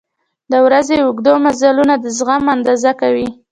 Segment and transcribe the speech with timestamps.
[0.51, 3.27] •د ورځې اوږده مزلونه د زغم اندازه کوي.